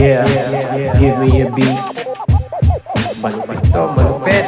[0.00, 0.24] Yeah,
[0.96, 1.76] give me a beat.
[3.20, 4.44] Malupit to, malupit.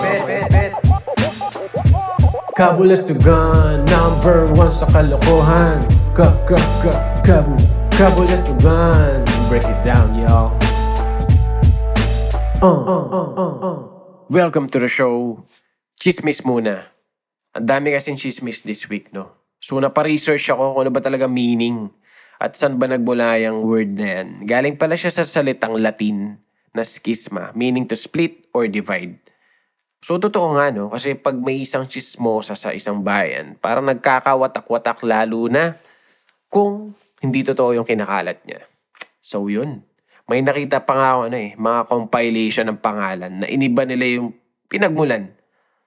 [2.57, 5.85] Kabulas to gun, number one sa kalokohan.
[6.17, 7.61] Ka, ka, ka, kabu,
[8.01, 9.29] kabulas to gun.
[9.53, 10.57] Break it down, y'all.
[12.65, 13.79] Uh, uh, uh, uh, uh.
[14.33, 15.45] Welcome to the show.
[16.01, 16.81] Chismis muna.
[17.53, 19.37] Ang dami kasing chismis this week, no?
[19.61, 21.93] So, napa-research ako kung ano ba talaga meaning
[22.43, 24.43] at saan ba nagmula yung word na yan.
[24.43, 26.35] Galing pala siya sa salitang Latin
[26.75, 29.15] na schisma, meaning to split or divide.
[30.03, 30.91] So, totoo nga, no?
[30.91, 35.79] Kasi pag may isang chismosa sa isang bayan, parang nagkakawatak-watak lalo na
[36.51, 36.91] kung
[37.23, 38.67] hindi totoo yung kinakalat niya.
[39.23, 39.87] So, yun.
[40.27, 44.35] May nakita pa nga ako, ano eh, mga compilation ng pangalan na iniba nila yung
[44.67, 45.31] pinagmulan.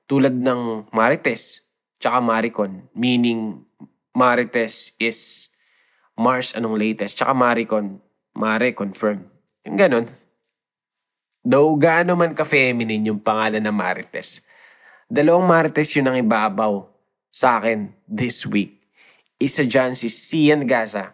[0.08, 1.67] Tulad ng Marites,
[2.00, 2.88] tsaka Maricon.
[2.95, 3.59] Meaning,
[4.16, 5.52] Marites is
[6.16, 8.00] Mars anong latest, tsaka Maricon,
[8.36, 9.28] Mare confirm.
[9.64, 10.06] Yung ganun.
[11.45, 14.42] Though gaano man ka-feminine yung pangalan na Marites,
[15.06, 16.84] dalawang Marites yun ang ibabaw
[17.30, 18.81] sa akin this week.
[19.38, 21.14] Isa dyan si Cian Gaza,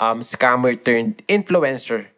[0.00, 2.08] um, scammer turned influencer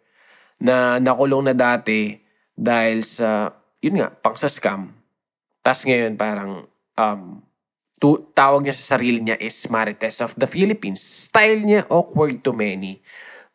[0.61, 2.21] na nakulong na dati
[2.53, 3.51] dahil sa,
[3.81, 4.93] yun nga, pang sa scam.
[5.65, 7.41] Tapos ngayon parang um,
[8.01, 11.05] tu- tawag niya sa sarili niya is Marites of the Philippines.
[11.05, 13.05] Style niya awkward to many.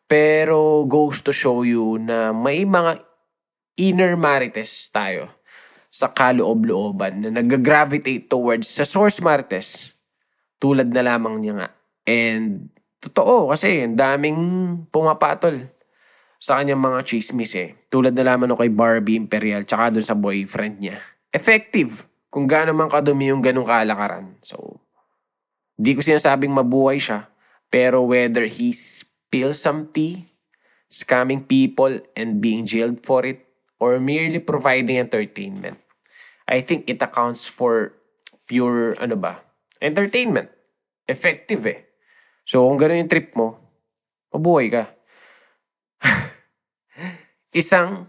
[0.06, 3.02] Pero goes to show you na may mga
[3.82, 5.34] inner Marites tayo
[5.90, 9.98] sa kaloob-looban na nag-gravitate towards sa source Marites.
[10.62, 11.68] Tulad na lamang niya nga.
[12.06, 12.70] And
[13.02, 14.38] totoo kasi ang daming
[14.94, 15.58] pumapatol
[16.38, 17.74] sa kanyang mga chismis eh.
[17.90, 20.96] Tulad na lamang no kay Barbie Imperial tsaka dun sa boyfriend niya.
[21.34, 24.36] Effective kung gaano man kadumi yung ganong kalakaran.
[24.42, 24.80] So,
[25.76, 27.30] di ko sinasabing mabuhay siya.
[27.66, 30.22] Pero whether he spills some tea,
[30.86, 33.42] scamming people, and being jailed for it,
[33.82, 35.76] or merely providing entertainment,
[36.46, 37.98] I think it accounts for
[38.46, 39.42] pure, ano ba,
[39.82, 40.48] entertainment.
[41.06, 41.80] Effective eh.
[42.46, 43.58] So, kung gano'n yung trip mo,
[44.30, 44.84] mabuhay ka.
[47.60, 48.06] Isang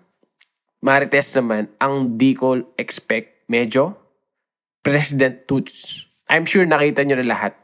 [0.78, 3.98] Marites naman, ang di ko expect, medyo,
[4.88, 6.08] President Toots.
[6.32, 7.60] I'm sure nakita nyo na lahat.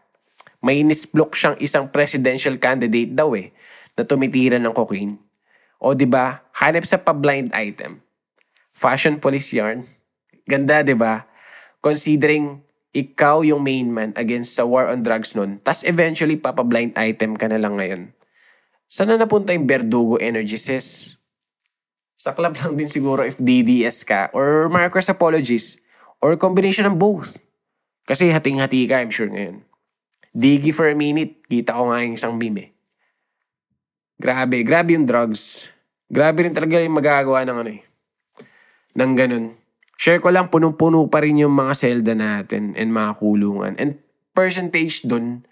[0.59, 3.55] May nisblok siyang isang presidential candidate daw eh,
[3.95, 5.15] na tumitira ng cocaine.
[5.79, 8.03] O di ba hanap sa pa-blind item.
[8.75, 9.79] Fashion police yarn.
[10.43, 11.23] Ganda, di ba?
[11.79, 12.59] Considering
[12.91, 17.47] ikaw yung main man against sa war on drugs nun, tas eventually papa-blind item ka
[17.47, 18.11] na lang ngayon.
[18.91, 21.15] Saan na napunta yung Verdugo energy, sis?
[22.19, 25.82] Sa club lang din siguro if DDS ka or Marcos Apologies
[26.23, 27.35] or combination ng both.
[28.07, 29.67] Kasi hating-hati ka, I'm sure ngayon.
[30.31, 32.69] Digi for a minute, kita ko nga yung isang meme eh.
[34.15, 35.67] Grabe, grabe yung drugs.
[36.07, 37.83] Grabe rin talaga yung magagawa ng ano eh.
[38.95, 39.51] Nang ganun.
[39.99, 43.75] Share ko lang, punong-puno pa rin yung mga selda natin and mga kulungan.
[43.75, 43.99] And
[44.31, 45.43] percentage dun,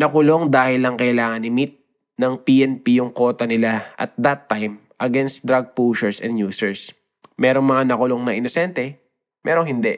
[0.00, 1.76] nakulong dahil lang kailangan i-meet
[2.18, 6.94] ng PNP yung kota nila at that time against drug pushers and users.
[7.38, 9.07] Merong mga nakulong na inosente,
[9.48, 9.96] merong hindi.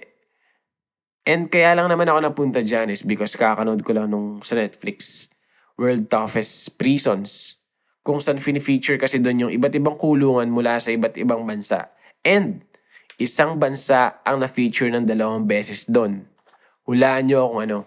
[1.26, 5.26] And kaya lang naman ako napunta dyan is because kakanood ko lang nung sa Netflix,
[5.74, 7.58] World Toughest Prisons,
[8.06, 11.90] kung saan fini-feature kasi doon yung iba't ibang kulungan mula sa iba't ibang bansa.
[12.22, 12.62] And
[13.18, 16.24] isang bansa ang na-feature ng dalawang beses doon.
[16.88, 17.78] Hulaan nyo kung ano.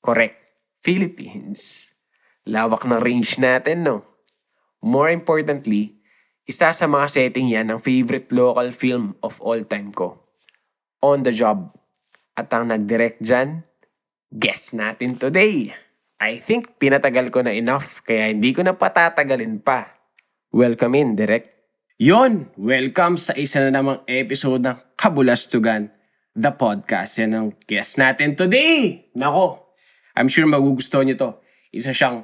[0.00, 0.38] Correct.
[0.82, 1.92] Philippines.
[2.48, 4.02] Lawak ng range natin, no?
[4.82, 6.02] More importantly,
[6.42, 10.21] isa sa mga setting yan ng favorite local film of all time ko.
[11.02, 11.74] On the Job.
[12.38, 13.66] At ang nag-direct dyan,
[14.30, 15.74] guess natin today.
[16.22, 19.98] I think pinatagal ko na enough kaya hindi ko na patatagalin pa.
[20.54, 21.50] Welcome in, direct.
[21.98, 25.90] Yon, welcome sa isa na namang episode ng Kabulastugan,
[26.38, 27.18] the podcast.
[27.18, 29.10] Yan ang guest natin today.
[29.18, 29.74] Nako,
[30.14, 31.30] I'm sure magugustuhan nyo to.
[31.74, 32.22] Isa siyang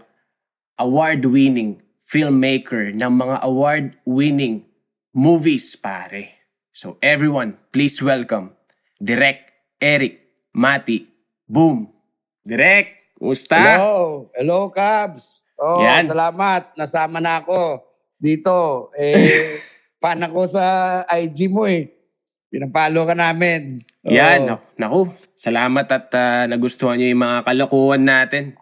[0.78, 4.70] award-winning filmmaker ng mga award-winning
[5.10, 6.30] movies, pare.
[6.70, 8.57] So everyone, please welcome
[8.98, 9.46] Direk
[9.78, 10.14] Eric
[10.58, 11.06] Mati
[11.46, 11.86] Boom.
[12.42, 13.56] Direk, kumusta?
[13.56, 15.48] Hello, hello Cubs.
[15.56, 16.04] Oh, Yan.
[16.04, 16.74] salamat.
[16.74, 17.82] Nasama na ako
[18.18, 18.90] dito.
[18.98, 19.48] Eh,
[20.02, 20.64] fan ako sa
[21.08, 21.88] IG mo eh.
[22.48, 23.80] Pinapalo ka namin.
[24.04, 24.10] Oh.
[24.12, 25.12] Yan, nak- naku.
[25.36, 28.56] Salamat at ah, nagustuhan niyo yung mga kalokohan natin.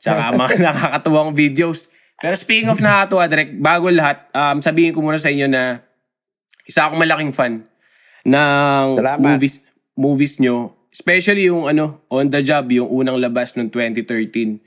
[0.00, 1.92] Tsaka mga nakakatuwang videos.
[2.16, 5.84] Pero speaking of nakakatuwa, Direk, bago lahat, um, sabihin ko muna sa inyo na
[6.64, 7.62] isa akong malaking fan
[8.26, 9.22] ng Salamat.
[9.22, 9.65] movies
[9.96, 10.76] movies nyo.
[10.92, 14.60] Especially yung ano, On the Job, yung unang labas noong 2013.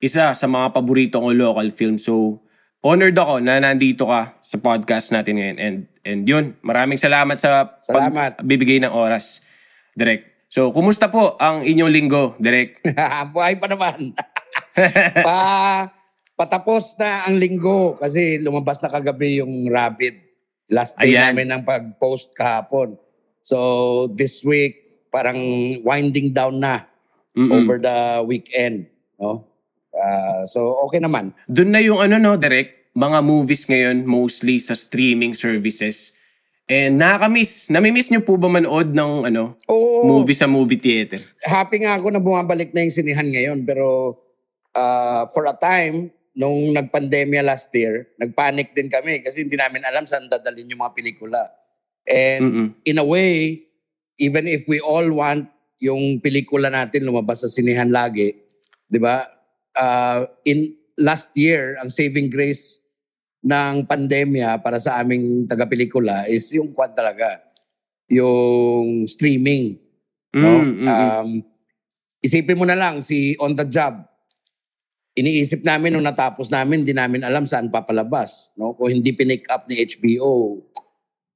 [0.00, 1.96] Isa sa mga paborito kong local film.
[1.96, 2.44] So,
[2.84, 5.58] honored ako na nandito ka sa podcast natin ngayon.
[5.58, 8.40] And, and yun, maraming salamat sa Salamat.
[8.40, 9.42] pagbibigay ng oras,
[9.96, 10.46] Direk.
[10.46, 12.84] So, kumusta po ang inyong linggo, Direk?
[13.34, 14.14] Buhay pa naman.
[15.26, 15.36] pa,
[16.36, 20.22] patapos na ang linggo kasi lumabas na kagabi yung Rapid.
[20.66, 21.32] Last day Ayan.
[21.34, 22.98] namin ng pag-post kahapon.
[23.46, 25.38] So, this week, parang
[25.86, 26.82] winding down na
[27.30, 27.54] Mm-mm.
[27.54, 28.90] over the weekend.
[29.22, 29.46] No?
[29.94, 31.30] Ah, so, okay naman.
[31.46, 36.18] Doon na yung ano no, Direk, mga movies ngayon mostly sa streaming services.
[36.66, 37.70] And nakakamiss.
[37.70, 40.02] Namimiss niyo po ba manood ng ano, Oo.
[40.02, 41.22] movie sa movie theater?
[41.46, 43.62] happy nga ako na bumabalik na yung sinihan ngayon.
[43.62, 44.18] Pero
[44.74, 50.02] uh, for a time, nung nagpandemya last year, nagpanic din kami kasi hindi namin alam
[50.02, 51.46] saan dadalhin yung mga pelikula.
[52.06, 52.68] And Mm-mm.
[52.86, 53.66] in a way,
[54.18, 55.50] even if we all want
[55.82, 58.32] yung pelikula natin lumabas sa sinihan lagi,
[58.86, 59.26] di ba?
[59.76, 62.86] Uh, in last year, ang saving grace
[63.44, 67.38] ng pandemya para sa aming taga-pelikula is yung kwan talaga,
[68.08, 69.76] yung streaming.
[70.32, 70.64] No?
[70.64, 70.88] Mm, mm, mm.
[70.88, 71.30] Um,
[72.24, 74.00] isipin mo na lang, si On The Job,
[75.16, 78.56] iniisip namin nung natapos namin, hindi namin alam saan papalabas.
[78.56, 78.72] No?
[78.74, 80.64] Kung hindi pinick up ni HBO,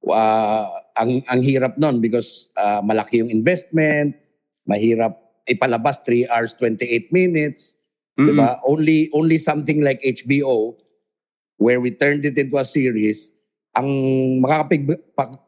[0.09, 0.65] ah,
[0.97, 4.17] ang, ang hirap nun because ah, malaki yung investment,
[4.65, 7.77] mahirap ipalabas 3 hours 28 minutes.
[8.17, 8.27] Mm-mm.
[8.33, 8.59] Diba?
[8.67, 10.75] Only, only something like HBO,
[11.57, 13.31] where we turned it into a series,
[13.71, 13.87] ang
[14.43, 14.83] makakapig,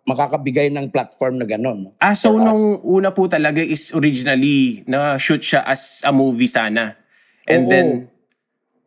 [0.07, 1.77] makakabigay ng platform na gano'n.
[1.83, 1.91] no?
[1.99, 6.95] Ah, so nung una po talaga is originally na-shoot siya as a movie sana.
[7.43, 7.71] And Oo.
[7.71, 7.87] then,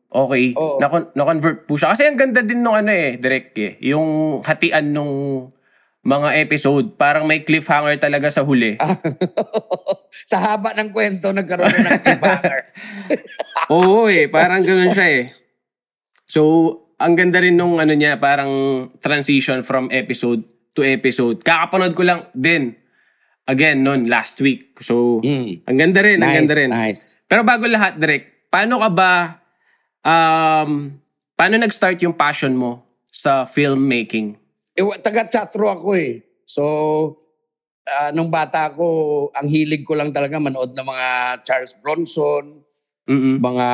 [0.08, 0.80] okay, Oo.
[0.80, 1.92] na- na-convert po siya.
[1.92, 3.76] Kasi ang ganda din nung ano eh, direct eh.
[3.84, 5.12] Yung hatian nung
[6.06, 6.94] mga episode.
[6.94, 8.78] Parang may cliffhanger talaga sa huli.
[10.30, 12.60] sa haba ng kwento, nagkaroon na ng cliffhanger.
[13.74, 15.26] Oo eh, parang ganun siya eh.
[16.22, 16.40] So,
[17.02, 20.46] ang ganda rin nung ano niya, parang transition from episode
[20.78, 21.42] to episode.
[21.42, 22.78] Kakapanood ko lang din.
[23.46, 24.78] Again, noon, last week.
[24.82, 25.66] So, Mm.
[25.66, 26.70] ang ganda rin, ang nice, ganda rin.
[26.70, 27.02] nice.
[27.26, 29.12] Pero bago lahat, Direk, paano ka ba,
[30.02, 30.70] um,
[31.34, 34.45] paano nag-start yung passion mo sa filmmaking?
[34.76, 36.20] Eh, taga-chatro ako eh.
[36.44, 36.62] So,
[37.82, 38.86] ah, nung bata ako,
[39.32, 41.08] ang hilig ko lang talaga manood ng mga
[41.42, 42.60] Charles Bronson,
[43.08, 43.40] Mm-mm.
[43.40, 43.68] mga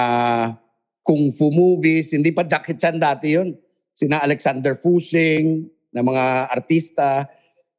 [1.03, 2.15] kung fu movies.
[2.15, 3.51] Hindi pa Jackie Chan dati yun.
[3.93, 7.29] Sina Alexander Fushing, na mga artista.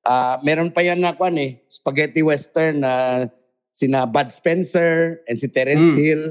[0.04, 3.26] Ah, meron pa yan na kwan eh, spaghetti western na
[3.74, 5.98] sina Bud Spencer and si Terence Mm.
[5.98, 6.24] Hill.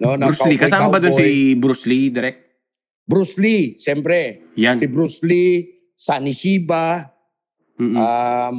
[0.00, 0.60] No, na Bruce Lee.
[0.60, 2.36] Kasama ba doon si Bruce Lee, Direk?
[3.04, 4.44] Bruce Lee, siyempre.
[4.56, 4.76] Yan.
[4.76, 7.12] Si Bruce Lee, Sunny Shiba,
[7.76, 7.92] Mm-mm.
[7.92, 8.58] um,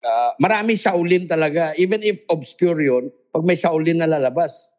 [0.00, 1.76] ah, marami Shaolin talaga.
[1.76, 4.72] Even if obscure yun, pag may Shaolin na lalabas,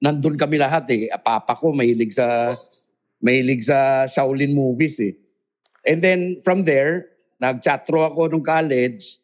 [0.00, 1.12] nandun kami lahat eh.
[1.12, 2.56] Ah, Papa ko mahilig sa
[3.20, 5.12] mahilig sa Shaolin movies eh.
[5.84, 9.20] And then from there, nag-chatro ako nung college.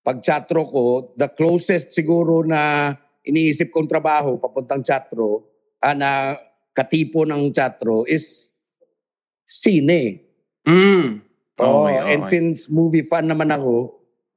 [0.00, 2.92] Pag chatro ko, the closest siguro na
[3.24, 5.44] iniisip kong trabaho papuntang chatro,
[5.84, 6.40] ah, na
[6.72, 8.56] katipo ng chatro is
[9.44, 10.23] sine.
[10.64, 11.20] Mm.
[11.60, 13.94] Oo, Okay, and since movie fan naman ako,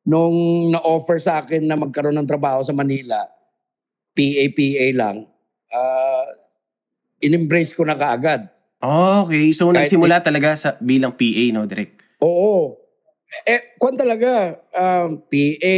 [0.07, 3.25] nung na-offer sa akin na magkaroon ng trabaho sa Manila,
[4.13, 5.17] PA-PA lang,
[5.73, 6.25] uh,
[7.19, 8.47] in-embrace ko na kaagad.
[8.77, 11.97] Okay, so Kahit nagsimula talaga sa bilang PA, no, Direk?
[12.21, 12.77] Oo.
[13.43, 15.77] Eh, kwan talaga, um, PA,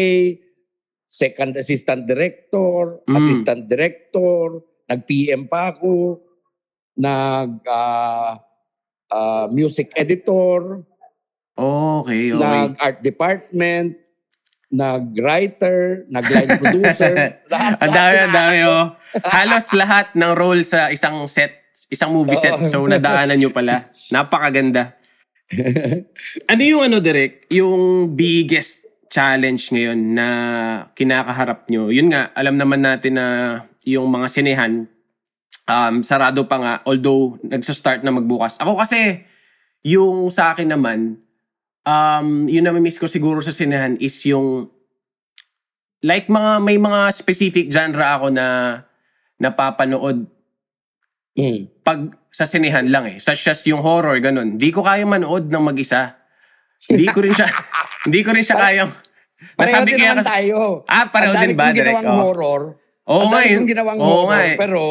[1.09, 3.15] second assistant director, Mm.
[3.17, 6.21] assistant director, nag-PM pa ako,
[6.99, 8.37] nag ah,
[9.11, 10.85] ah, music editor,
[11.59, 12.39] Okay, okay.
[12.39, 13.99] nag-art department,
[14.71, 17.35] nag-writer, nag-line producer.
[17.83, 18.85] Ang dami, ang dami, oh.
[19.27, 22.55] Halos lahat ng role sa isang set, isang movie set.
[22.61, 23.91] So, nadaanan nyo pala.
[24.13, 24.95] Napakaganda.
[26.51, 27.49] ano yung ano, Direk?
[27.51, 30.27] Yung biggest challenge ngayon na
[30.95, 31.91] kinakaharap nyo?
[31.91, 33.25] Yun nga, alam naman natin na
[33.83, 34.87] yung mga sinehan,
[35.69, 38.57] um, sarado pa nga, although nagsa-start na magbukas.
[38.57, 39.21] Ako kasi,
[39.81, 41.21] yung sa akin naman,
[41.85, 44.67] um, yun na miss ko siguro sa sinehan is yung
[46.01, 48.47] like mga may mga specific genre ako na
[49.37, 50.25] napapanood
[51.31, 51.71] Mm.
[51.81, 51.99] pag
[52.29, 53.15] sa sinehan lang eh.
[53.15, 54.59] Such as yung horror, ganun.
[54.59, 56.19] Hindi ko kaya manood ng mag-isa.
[56.83, 57.47] Hindi ko rin siya,
[58.09, 58.91] hindi ko rin siya Pareho
[59.55, 60.57] nasabi din kaya, naman tayo.
[60.83, 61.95] Ah, pareho Ang dami din ba, kong Direk?
[61.95, 62.19] ginawang Oh.
[62.27, 62.61] horror.
[63.07, 63.55] Oo Ang nga dami eh.
[63.55, 64.35] kong ginawang Oo horror.
[64.43, 64.55] eh.
[64.59, 64.81] Pero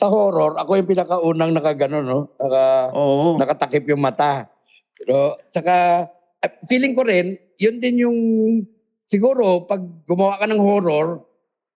[0.00, 2.32] sa horror, ako yung pinakaunang nakaganon, no?
[2.40, 3.36] Naka, Oo.
[3.36, 4.48] nakatakip yung mata.
[4.96, 6.08] Pero, tsaka,
[6.40, 8.18] eh, feeling ko rin, yun din yung,
[9.04, 11.20] siguro, pag gumawa ka ng horror,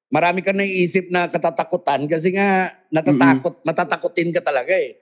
[0.08, 4.96] marami ka naiisip na katatakutan kasi nga natatakot, matatakotin ka talaga eh.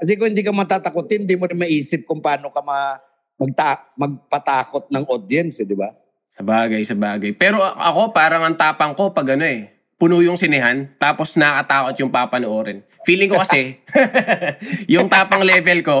[0.00, 2.96] Kasi kung hindi ka matatakotin, hindi mo rin maisip kung paano ka ma,
[3.36, 5.92] magta, magpatakot ng audience, eh, di ba?
[6.32, 7.36] Sa bagay, sa bagay.
[7.36, 9.68] Pero ako, parang ang tapang ko pag ano eh,
[10.02, 12.82] puno yung sinehan, tapos nakatakot yung papanoorin.
[13.06, 13.78] Feeling ko kasi,
[14.98, 15.98] yung tapang level ko,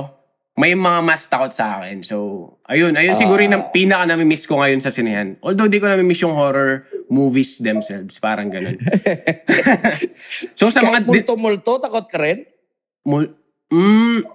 [0.58, 2.02] may mga mas takot sa akin.
[2.02, 2.16] So,
[2.66, 5.38] ayun, ayun siguro yung na- pinaka nami-miss ko ngayon sa sinehan.
[5.38, 8.74] Although di ko nami-miss yung horror movies themselves, parang ganun.
[10.58, 12.42] so sa Kahit mga multo-multo, takot ka rin?
[13.06, 13.38] Mul-
[13.70, 14.26] mm,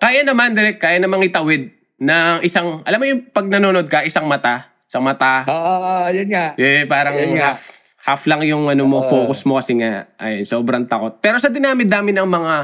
[0.00, 1.68] kaya naman, direct, kaya namang itawid
[2.00, 6.56] ng isang, alam mo yung pag nanonood ka, isang mata, isang mata, Ah, yun nga.
[6.56, 7.52] eh, parang Ayun nga.
[7.52, 9.06] half, half lang yung ano mo, Oo.
[9.06, 11.22] focus mo kasi nga, ayun, sobrang takot.
[11.22, 12.54] Pero sa dinami-dami ng mga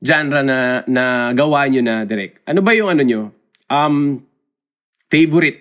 [0.00, 0.58] genre na,
[0.88, 1.04] na
[1.36, 3.22] gawa nyo na, direct, ano ba yung ano nyo?
[3.68, 4.24] Um,
[5.12, 5.60] favorite?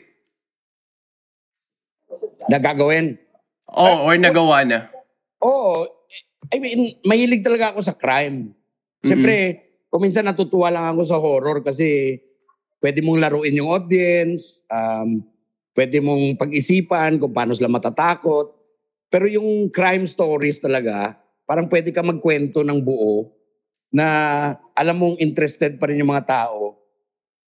[2.47, 3.19] Nagagawin.
[3.75, 4.87] Oh, or nagawa na?
[5.43, 5.83] Oo.
[6.53, 8.55] I mean, mahilig talaga ako sa crime.
[9.03, 9.35] Siyempre,
[9.91, 12.15] kung minsan natutuwa lang ako sa horror kasi
[12.79, 15.19] pwede mong laruin yung audience, um,
[15.75, 18.54] pwede mong pag-isipan kung paano sila matatakot.
[19.15, 21.15] Pero yung crime stories talaga,
[21.47, 23.31] parang pwede ka magkwento ng buo
[23.87, 24.07] na
[24.75, 26.75] alam mong interested pa rin yung mga tao,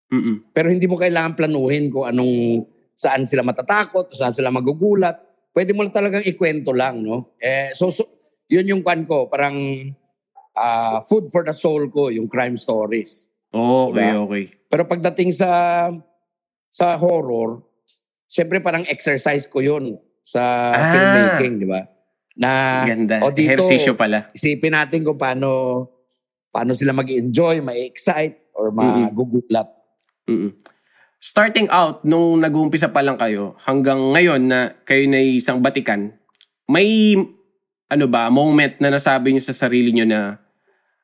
[0.08, 0.48] Mm-mm.
[0.56, 2.64] pero hindi mo kailangan planuhin kung anong
[2.96, 5.20] saan sila matatakot, saan sila magugulat.
[5.52, 7.36] Pwede mo talagang ikwento lang, no?
[7.36, 8.08] Eh, so, so
[8.48, 9.60] yun yung kwan ko, parang
[10.56, 13.28] ah, food for the soul ko, yung crime stories.
[13.52, 14.24] Okay, Diba?
[14.24, 14.44] okay.
[14.72, 15.52] Pero pagdating sa
[16.72, 17.60] sa horror,
[18.24, 20.44] syempre parang exercise ko yun sa
[20.76, 20.92] Ah.
[20.92, 21.88] filmmaking, di ba?
[22.36, 23.24] Na Ganda.
[23.24, 24.28] o dito, Ehersisyo pala.
[24.36, 25.50] isipin natin kung paano
[26.52, 29.72] paano sila mag-enjoy, ma-excite, or magugulat.
[30.28, 30.52] Mm-mm.
[31.18, 36.14] Starting out, nung nag-uumpisa pa lang kayo, hanggang ngayon na kayo na isang batikan,
[36.68, 37.16] may
[37.88, 40.44] ano ba, moment na nasabi niyo sa sarili niyo na,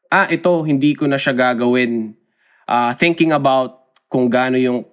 [0.10, 2.12] ah, ito, hindi ko na siya gagawin.
[2.68, 4.84] Ah, thinking about kung gaano yung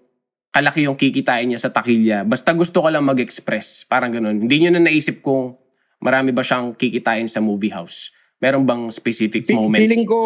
[0.50, 2.26] kalaki yung kikitain niya sa takilya.
[2.26, 3.86] Basta gusto ko lang mag-express.
[3.86, 4.44] Parang ganun.
[4.44, 5.54] Hindi niyo na naisip kung
[5.98, 8.10] marami ba siyang kikitain sa movie house.
[8.38, 9.78] Meron bang specific Fe- moment?
[9.78, 10.18] Feeling ko,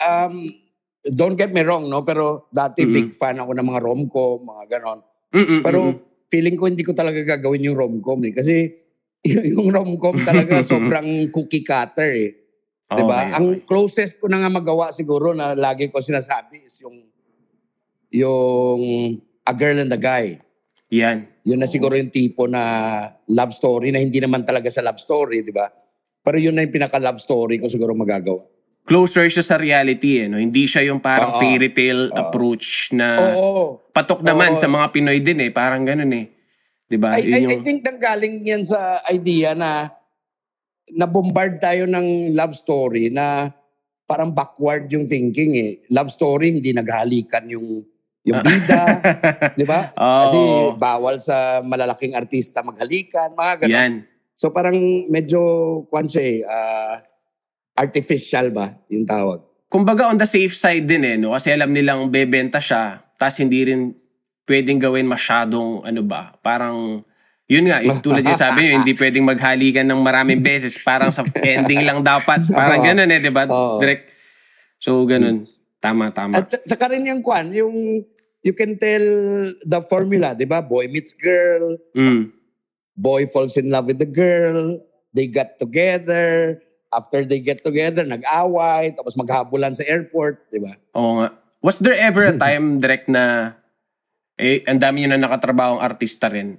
[0.00, 0.48] um,
[1.04, 2.00] don't get me wrong, no?
[2.00, 2.92] Pero dati Mhm.
[2.92, 5.00] big fan ako ng mga rom-com, mga ganon.
[5.32, 6.28] Mm-mm, Pero mm-mm.
[6.28, 8.32] feeling ko hindi ko talaga gagawin yung rom-com eh.
[8.32, 8.54] Kasi
[9.52, 12.30] yung rom-com talaga sobrang cookie cutter eh.
[12.88, 13.24] Di ba?
[13.24, 17.00] Okay, Ang closest ko na nga magawa siguro na lagi ko sinasabi is yung
[18.12, 18.80] yung
[19.42, 20.38] A Girl and a Guy.
[20.92, 21.24] Yan.
[21.42, 22.62] Yun na siguro yung tipo na
[23.26, 25.66] love story na hindi naman talaga sa love story, di ba?
[26.22, 28.46] Pero yun na yung pinaka-love story ko siguro magagawa.
[28.82, 30.42] closer siya sa reality eh, no?
[30.42, 31.38] Hindi siya yung parang Oo.
[31.38, 33.78] fairy tale approach na Oo.
[33.94, 34.58] patok naman Oo.
[34.58, 36.26] sa mga Pinoy din eh, parang ganun eh.
[36.90, 37.14] 'Di ba?
[37.14, 39.86] I, Yun I, I yung- think nanggaling yan sa idea na
[40.90, 43.54] na-bombard tayo ng love story na
[44.02, 45.72] parang backward yung thinking eh.
[45.88, 47.86] Love story, hindi naghalikan yung
[48.22, 48.82] yung bida,
[49.58, 49.90] di ba?
[49.98, 50.20] Oo.
[50.22, 50.38] Kasi
[50.78, 53.74] bawal sa malalaking artista maghalikan, mga ganun.
[53.74, 53.92] Yan.
[54.38, 54.78] So parang
[55.10, 55.40] medyo,
[55.90, 57.02] kwan siya eh, ah,
[57.74, 59.42] artificial ba yung tawag?
[59.66, 61.34] Kumbaga on the safe side din eh, no?
[61.34, 63.90] Kasi alam nilang bebenta siya, tas hindi rin
[64.46, 67.02] pwedeng gawin masyadong ano ba, parang
[67.50, 70.80] yun nga, yung tulad yung sabi nyo, hindi pwedeng maghalikan ng maraming beses.
[70.80, 72.48] Parang sa ending lang dapat.
[72.48, 72.86] Parang Oo.
[72.86, 73.44] ganun eh, di ba?
[73.44, 73.76] Oo.
[73.76, 74.08] Direct.
[74.80, 75.44] So, ganun.
[75.76, 76.40] Tama, tama.
[76.40, 78.00] At sa- saka rin yung kwan, yung
[78.42, 79.02] you can tell
[79.56, 80.60] the formula, di ba?
[80.60, 82.30] Boy meets girl, Mm.
[82.92, 84.78] boy falls in love with the girl,
[85.10, 86.58] they got together,
[86.90, 90.74] after they get together, nag-away, tapos maghabulan sa airport, di ba?
[90.92, 91.28] Oo nga.
[91.62, 93.54] Was there ever a time direct na
[94.34, 96.58] eh ang dami niyo na nakatrabaho ang artista rin.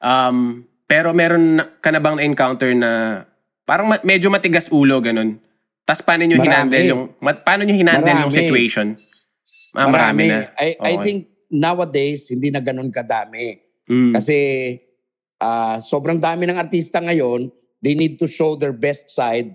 [0.00, 3.22] Um, pero meron ka na bang na-encounter na
[3.68, 5.36] parang ma- medyo matigas ulo ganun.
[5.84, 6.40] Tapos paano Marami.
[6.40, 8.96] hinandle yung ma- paano niyo hinandle yung situation?
[9.76, 10.52] Ah, marami, na.
[10.56, 11.04] I, I Okay.
[11.04, 11.18] think
[11.52, 13.60] nowadays, hindi na ganun kadami.
[13.88, 14.12] Mm.
[14.16, 14.36] Kasi
[15.40, 17.48] ah, sobrang dami ng artista ngayon,
[17.80, 19.54] they need to show their best side.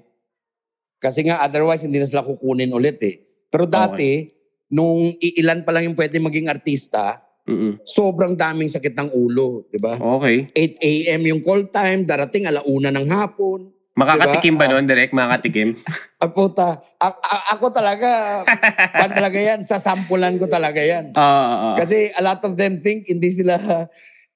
[0.98, 3.20] Kasi nga otherwise hindi na sila kukunin ulit eh.
[3.52, 4.32] Pero dati,
[4.72, 7.84] nung iilan pa lang yung pwede maging artista, Mm-mm.
[7.84, 10.00] sobrang daming sakit ng ulo, di ba?
[10.00, 10.48] Okay.
[10.56, 11.22] 8 a.m.
[11.28, 13.68] yung call time, darating alauna ng hapon.
[13.94, 14.74] Makakatikim ba Diba?
[14.74, 15.14] noon direct?
[15.14, 15.70] Makakatikim?
[16.24, 18.48] Ah, puta, a- a- ako talaga,
[18.96, 21.12] pan talaga yan, sasampulan ko talaga yan.
[21.14, 21.76] Ah, ah, ah.
[21.76, 23.60] Kasi a lot of them think hindi sila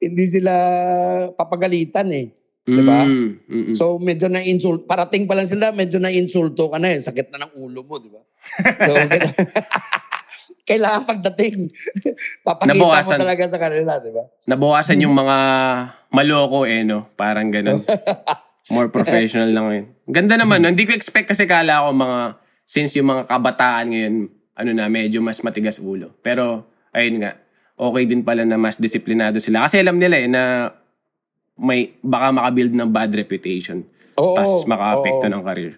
[0.04, 0.52] hindi sila
[1.32, 2.28] papagalitan eh.
[2.68, 3.08] diba?
[3.08, 3.74] Mm, mm-mm.
[3.74, 7.32] So medyo na insult parating pa lang sila, medyo na insulto ka na eh, sakit
[7.32, 8.20] na ng ulo mo, di ba?
[8.84, 8.94] So,
[10.70, 11.72] kailangan pagdating
[12.44, 13.16] papakita Nabawasan.
[13.16, 14.24] mo talaga sa kanila, di ba?
[14.44, 15.38] Nabawasan yung mga
[16.12, 17.08] maloko eh, no?
[17.16, 17.80] Parang ganun.
[18.68, 19.86] More professional lang yun.
[20.08, 20.72] Ganda naman, no?
[20.72, 22.20] Hindi ko expect kasi kala ko mga,
[22.68, 24.16] since yung mga kabataan ngayon,
[24.58, 26.12] ano na, medyo mas matigas ulo.
[26.20, 27.40] Pero, ayun nga,
[27.78, 29.70] okay din pala na mas disiplinado sila.
[29.70, 30.74] Kasi alam nila eh, na
[31.56, 33.86] may, baka makabuild ng bad reputation.
[34.18, 35.34] Oo, Tapos maka-apekto oo.
[35.38, 35.74] ng career.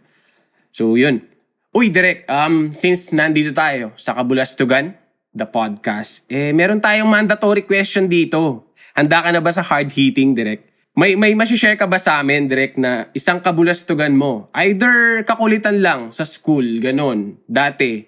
[0.72, 1.22] So, yun.
[1.70, 4.98] Uy, Direk, um, since nandito tayo sa Kabulastugan,
[5.30, 8.74] the podcast, eh, meron tayong mandatory question dito.
[8.98, 10.69] Handa ka na ba sa hard-hitting, Direk?
[10.98, 14.50] May, may masishare ka ba sa amin, Direk, na isang kabulastugan mo?
[14.58, 18.04] Either kakulitan lang sa school, ganon, dati,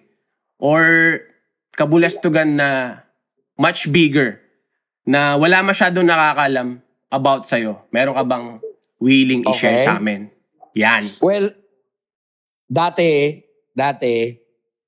[0.57, 1.17] or
[1.77, 2.99] kabulastugan na
[3.55, 4.41] much bigger,
[5.05, 6.81] na wala masyadong nakakalam
[7.13, 7.85] about sa'yo.
[7.93, 8.47] Meron ka bang
[9.01, 9.85] willing i-share Okay.
[9.85, 10.29] sa amin?
[10.77, 11.03] Yan.
[11.21, 11.53] Well,
[12.65, 13.41] dati,
[13.73, 14.35] dati,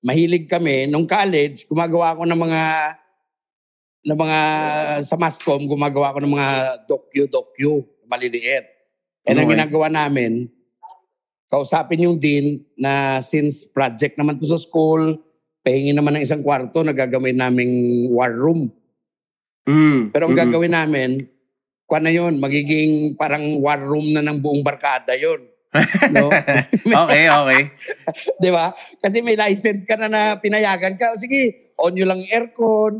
[0.01, 0.89] mahilig kami.
[0.89, 2.61] Nung college, gumagawa ako ng mga
[4.03, 4.39] ng mga
[5.07, 6.49] sa Mascom, gumagawa ako ng mga
[6.85, 8.67] docu-docu, maliliit.
[9.23, 10.51] And ang ginagawa namin,
[11.47, 15.15] kausapin yung dean na since project naman to sa school,
[15.63, 18.67] pahingin naman ng isang kwarto, nagagawin naming war room.
[19.63, 20.11] Mm.
[20.11, 21.09] Pero ang gagawin namin,
[21.87, 25.47] kwa na yun, magiging parang war room na ng buong barkada yun.
[26.11, 26.27] no?
[27.07, 27.61] okay, okay.
[28.43, 28.75] Di ba?
[28.99, 31.15] Kasi may license ka na na pinayagan ka.
[31.15, 32.99] Sige, on nyo lang aircon.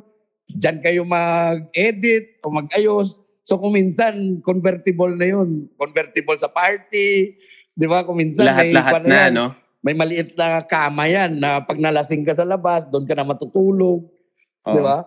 [0.54, 3.18] Diyan kayo mag-edit o mag-ayos.
[3.44, 5.68] So kung minsan, convertible na yun.
[5.76, 7.36] Convertible sa party.
[7.70, 8.06] Di ba?
[8.06, 9.32] Kung minsan may, Lahat-lahat kwan na, yan.
[9.34, 9.48] no?
[9.84, 14.08] may maliit na kama yan na pag nalasing ka sa labas, doon ka na matutulog.
[14.64, 14.72] Oo.
[14.72, 15.04] Di ba?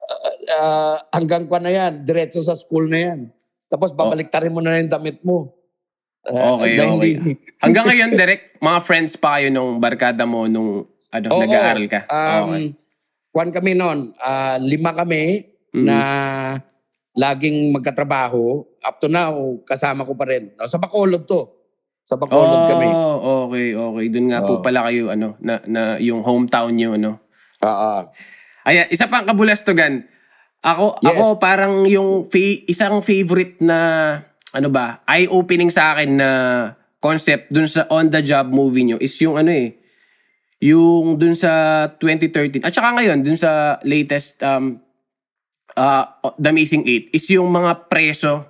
[0.00, 3.20] Ah, ah, hanggang kwa na yan, diretso sa school na yan.
[3.68, 5.52] Tapos babaliktarin mo na yung damit mo.
[6.24, 7.12] Ah, Okay, okay.
[7.12, 11.86] hindi- Hanggang ngayon, direct, mga friends pa kayo nung barkada mo nung ano, Oo, nag-aaral
[11.86, 12.00] ka?
[12.08, 12.64] Um, okay.
[13.36, 15.44] Kwan kami noon, ah, lima kami
[15.76, 15.84] Mhm.
[15.84, 15.98] na
[17.12, 18.64] laging magkatrabaho.
[18.80, 20.56] Up to now, kasama ko pa rin.
[20.56, 21.52] No, Sa Bacolod to.
[22.08, 22.88] Sa Bacolod kami.
[22.88, 24.04] Oh, okay, okay.
[24.08, 24.64] Doon nga po Oo.
[24.64, 27.20] pala kayo, ano, na, na yung hometown nyo, ano.
[27.60, 27.94] Oo.
[28.64, 30.08] Ayan, isa pang kabulastugan.
[30.64, 31.08] Ako, Yes.
[31.12, 33.78] ako parang yung fa- isang favorite na,
[34.50, 36.30] ano ba, eye-opening sa akin na
[36.96, 39.76] concept dun sa on-the-job movie nyo is yung ano eh,
[40.62, 44.80] yung dun sa 2013, at saka ngayon, dun sa latest um,
[45.76, 46.04] uh,
[46.40, 48.46] The Missing Eight, is yung mga preso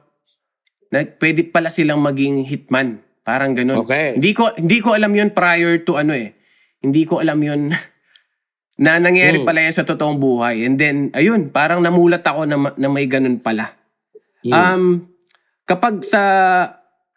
[0.95, 3.03] na pwede pala silang maging hitman.
[3.27, 3.83] Parang ganun.
[3.83, 4.15] Okay.
[4.15, 6.39] Hindi ko hindi ko alam yun prior to ano eh.
[6.79, 7.75] Hindi ko alam yun
[8.85, 9.47] na nangyari Mm.
[9.49, 10.63] pala yan sa totoong buhay.
[10.63, 13.75] And then, ayun, parang namulat ako na, na may ganun pala.
[14.47, 14.53] Mm.
[14.53, 14.85] Um,
[15.67, 16.23] kapag sa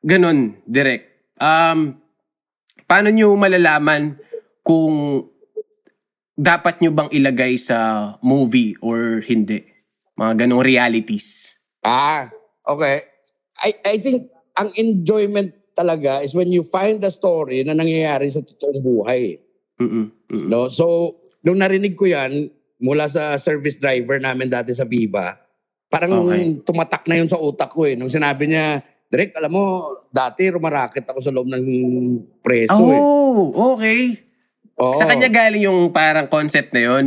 [0.02, 2.00] ganun, direct, um,
[2.90, 4.18] paano nyo malalaman
[4.64, 5.26] kung
[6.40, 9.66] dapat nyo bang ilagay sa movie or hindi?
[10.16, 11.60] Mga ganong realities.
[11.84, 12.28] Ah,
[12.68, 13.08] okay.
[13.60, 18.44] I, I think ang enjoyment talaga is when you find the story na nangyayari sa
[18.44, 19.40] totoong buhay.
[19.80, 20.12] Mm-mm.
[20.12, 20.48] Mm-mm.
[20.52, 20.68] No?
[20.68, 21.12] So,
[21.44, 22.52] nung narinig ko yan,
[22.84, 25.40] mula sa service driver namin dati sa Viva,
[25.88, 26.60] parang Okay.
[26.68, 27.96] tumatak na yun sa utak ko eh.
[27.96, 29.64] Nung sinabi niya, Direk, alam mo,
[30.14, 31.66] dati rumaraket ako sa loob ng
[32.46, 33.02] preso eh.
[33.02, 34.29] Oh, okay.
[34.80, 34.96] Oo.
[34.96, 37.06] Sa kanya galing yung parang concept na yun.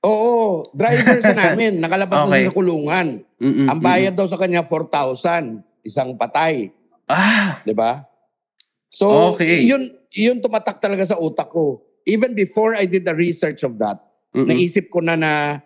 [0.00, 1.76] Oo, driver siya namin.
[1.76, 2.40] Nakalabas na Okay.
[2.40, 3.06] siya sa kulungan.
[3.36, 3.68] Mm-mm.
[3.68, 5.60] Ang bayad daw sa kanya, 4,000.
[5.84, 6.72] Isang patay.
[7.04, 8.04] Ah, Di ba?
[8.88, 9.68] So, Okay.
[9.68, 11.84] yun, yun tumatak talaga sa utak ko.
[12.02, 14.00] Even before I did the research of that,
[14.32, 14.48] mm-mm.
[14.48, 15.60] naisip ko na na,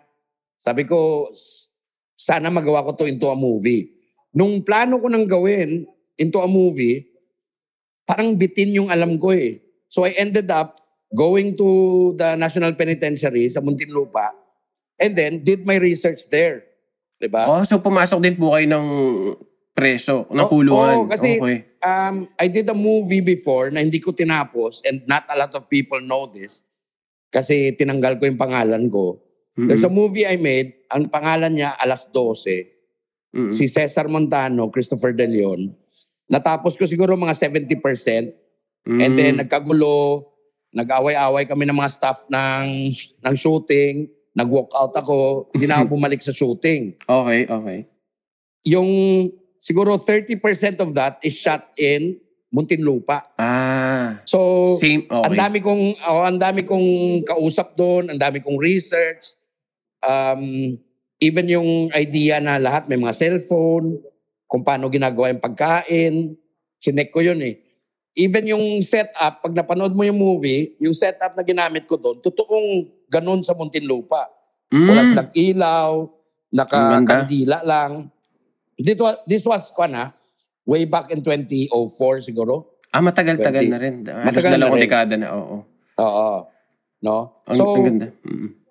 [0.59, 1.71] sabi ko, "S-
[2.13, 3.95] sana magawa ko to into a movie.
[4.31, 7.07] Nung plano ko nang gawin into a movie,
[8.03, 9.63] parang bitin yung alam ko eh.
[9.87, 10.75] So I ended up
[11.15, 11.69] going to
[12.13, 14.35] the National Penitentiary sa Muntinlupa
[14.95, 16.67] and then did my research there.
[17.15, 17.47] Diba?
[17.47, 18.87] Oh, so pumasok din po kayo ng
[19.71, 20.95] preso, ng Oh, kulungan.
[20.97, 21.57] oo, kasi- okay.
[21.79, 25.67] um, I did a movie before na hindi ko tinapos and not a lot of
[25.67, 26.63] people know this
[27.29, 29.19] kasi tinanggal ko yung pangalan ko.
[29.55, 29.67] Mm-mm.
[29.67, 32.67] There's a movie I made, ang pangalan niya Alas 12,
[33.31, 33.51] Mm-mm.
[33.51, 35.71] si Cesar Montano, Christopher De Leon.
[36.25, 38.31] Natapos ko siguro mga 70%
[38.85, 39.15] and Mm.
[39.15, 40.23] then nagkagulo,
[40.75, 42.91] nag-away-away kami ng mga staff ng,
[43.23, 46.99] ng shooting, nag-walk out ako, hindi na ako bumalik sa shooting.
[47.07, 47.79] Okay, okay.
[48.67, 48.89] Yung
[49.63, 52.19] siguro 30% of that is shot in
[52.51, 53.35] Muntinlupa.
[53.35, 55.27] Ah, So, same, okay.
[55.27, 56.87] ang dami kong oh, ang dami kong
[57.27, 59.35] kausap doon, ang dami kong research.
[59.99, 60.75] Um,
[61.19, 63.99] even yung idea na lahat may mga cellphone,
[64.45, 66.37] kung paano ginagawa yung pagkain,
[66.79, 67.64] chinek ko yun eh.
[68.15, 72.87] Even yung setup, pag napanood mo yung movie, yung setup na ginamit ko doon, totoong
[73.11, 74.31] ganun sa Muntinlupa.
[74.71, 74.87] Mm.
[74.87, 75.89] Wala silang ilaw,
[76.47, 78.07] nakakandila lang.
[78.79, 80.03] This was, this was kwa na,
[80.63, 82.79] way back in 2004 siguro.
[82.95, 83.73] Ah, matagal-tagal 20.
[83.75, 83.95] na rin.
[84.07, 84.85] Halos Matagal na dalawang rin.
[84.87, 85.57] dekada na, oo.
[85.99, 86.29] Oo.
[87.03, 87.43] No?
[87.51, 88.07] Ang, so, ang ganda.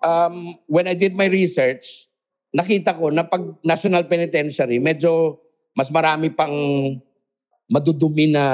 [0.01, 2.09] Um, when I did my research,
[2.49, 5.37] nakita ko na pag National Penitentiary, medyo
[5.77, 6.55] mas marami pang
[7.69, 8.45] madudumi na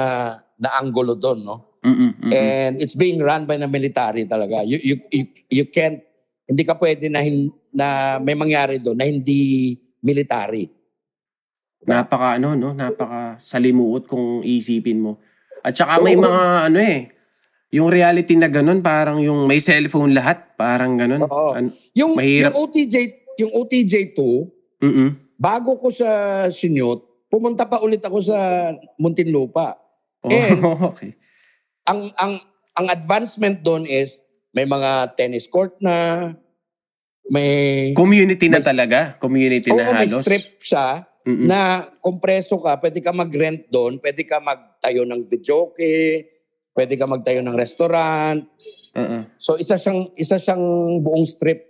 [0.62, 1.56] na anggulo doon, no?
[1.82, 2.30] Mm-mm, mm-mm.
[2.30, 4.62] And it's being run by the military talaga.
[4.62, 5.98] You you you, you can't
[6.46, 10.70] hindi ka pwede na hin, na may mangyari doon na hindi military.
[11.82, 12.70] Napaka ano, no?
[12.70, 15.18] Napaka salimuot kung isipin mo.
[15.66, 16.22] At saka may Oo.
[16.22, 17.10] mga ano eh,
[17.74, 21.26] yung reality na ganun, parang yung may cellphone lahat, parang ganun.
[21.26, 21.58] Oo.
[21.58, 22.54] An- Yung Mahirap.
[22.54, 22.96] yung OTJ
[23.42, 25.08] yung OTJ 2, Mm-mm.
[25.34, 26.08] bago ko sa
[26.46, 28.36] Sinyot, pumunta pa ulit ako sa
[29.00, 29.81] Muntinlupa.
[30.22, 31.10] Oh, And- okay.
[31.84, 32.32] ang ang
[32.72, 36.30] ang advancement doon is may mga tennis court na
[37.26, 38.98] may Community na May- talaga.
[39.16, 40.22] Community Oo, na may halos.
[40.22, 41.46] strip siya Mm-mm.
[41.46, 46.26] na kompreso ka, pwede ka mag-rent doon, pwede ka magtayo ng videoke,
[46.74, 48.42] pwede ka magtayo ng restaurant.
[48.92, 49.22] Uh-uh.
[49.38, 50.62] So isa siyang isa siyang
[50.98, 51.62] buong strip.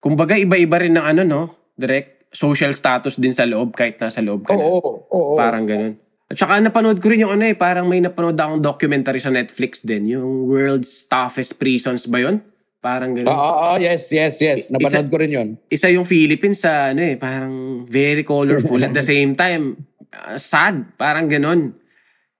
[0.00, 1.42] Kumbaga, iba-iba rin ng ano, no?
[1.74, 4.62] Direct social status din sa loob kahit nasa loob ka na.
[4.62, 5.34] Oo, oo.
[5.36, 5.94] Parang ganun.
[6.28, 9.80] At saka napanood ko rin yung ano eh, parang may napanood akong documentary sa Netflix
[9.80, 10.12] din.
[10.12, 12.44] Yung World's Toughest Prisons ba yun?
[12.78, 13.32] Parang ganun.
[13.32, 14.68] Oo, oo, yes, yes, yes.
[14.68, 15.48] Napanood ko rin 'yon.
[15.66, 20.94] Isa yung Philippines sa ano eh, parang very colorful at the same time uh, sad,
[20.94, 21.74] parang ganun.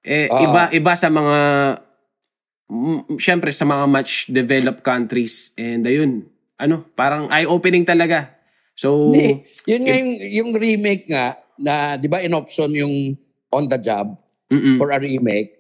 [0.05, 0.41] Eh, Oo.
[0.47, 1.39] iba iba sa mga
[2.71, 6.29] mm, syempre sa mga much developed countries and ayun,
[6.61, 8.37] ano, parang eye-opening talaga.
[8.79, 13.19] So, Hindi, yun nga yung, yung remake nga na 'di ba in option yung
[13.51, 14.77] on the job mm-mm.
[14.77, 15.57] for a remake.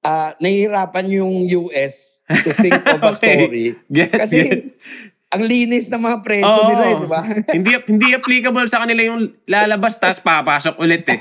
[0.00, 3.40] Ah, nahihirapan yung US to think of a Okay.
[3.40, 3.66] story.
[3.88, 4.84] Gets, Kasi gets.
[5.32, 6.68] ang linis ng mga preso Oo.
[6.68, 7.20] nila, eh, di ba?
[7.56, 11.20] hindi hindi applicable sa kanila yung lalabas tas papasok ulit eh.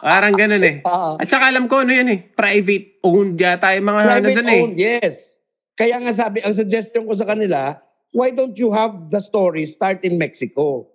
[0.00, 0.80] Parang ganun eh.
[0.88, 1.20] Oo.
[1.20, 4.48] At saka alam ko ano yan eh, private owned yata yung mga ano Private dun
[4.48, 4.60] eh.
[4.64, 5.16] owned, yes.
[5.76, 7.76] Kaya nga sabi, ang suggestion ko sa kanila,
[8.10, 10.88] why don't you have the story start in Mexico?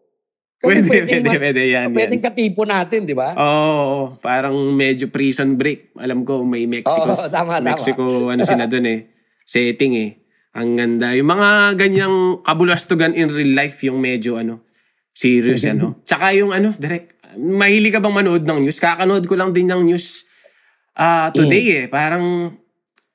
[0.64, 1.88] Pwede, pwedeng pwede, ma- pwede yan.
[1.92, 2.28] Pwedeng yan.
[2.32, 3.36] katipo natin, di ba?
[3.36, 5.92] Oo, oo, parang medyo prison break.
[6.00, 7.04] Alam ko may Mexico.
[7.04, 7.76] Oo, tama, tama.
[7.76, 9.00] Mexico, ano sila dun eh.
[9.44, 10.10] Setting eh.
[10.56, 11.12] Ang ganda.
[11.20, 12.16] Yung mga ganyang
[12.48, 14.64] kabulastugan in real life, yung medyo ano,
[15.12, 16.00] serious ano.
[16.08, 18.80] Tsaka yung ano, direct, mahilig ka bang manood ng news?
[18.80, 20.24] Kakanood ko lang din ng news
[20.96, 21.86] ah today eh.
[21.92, 22.56] Parang,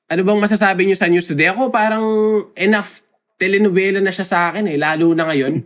[0.05, 1.49] ano bang masasabi niyo sa news today?
[1.49, 2.05] Ako parang
[2.53, 3.08] enough
[3.39, 4.75] telenovela na siya sa akin eh.
[4.75, 5.63] Lalo na ngayon.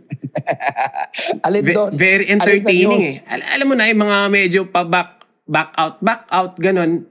[1.46, 1.90] Alin Ve- doon?
[1.92, 3.16] very sa entertaining eh.
[3.26, 7.04] Al- alam mo na, yung mga medyo pa back, back out, back out, ganun.